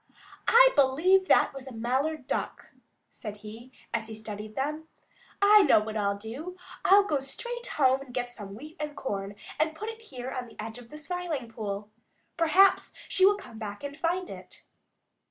"I 0.47 0.69
believe 0.75 1.27
that 1.27 1.53
was 1.53 1.67
a 1.67 1.71
Mallard 1.77 2.25
Duck," 2.25 2.71
said 3.11 3.37
he, 3.45 3.71
as 3.93 4.07
he 4.07 4.15
studied 4.15 4.55
them. 4.55 4.87
"I 5.43 5.61
know 5.61 5.79
what 5.79 5.95
I'll 5.95 6.17
do. 6.17 6.57
I'll 6.83 7.03
go 7.03 7.19
straight 7.19 7.65
back 7.65 7.73
home 7.87 8.01
and 8.01 8.11
get 8.11 8.31
some 8.31 8.55
wheat 8.55 8.77
and 8.79 8.95
corn 8.97 9.35
and 9.59 9.75
put 9.75 9.89
it 9.89 10.01
here 10.01 10.31
on 10.31 10.47
the 10.47 10.59
edge 10.59 10.79
of 10.79 10.89
the 10.89 10.97
Smiling 10.97 11.49
Pool. 11.49 11.91
Perhaps 12.35 12.95
she 13.09 13.27
will 13.27 13.37
come 13.37 13.59
back 13.59 13.83
and 13.83 13.95
find 13.95 14.27
it." 14.31 14.63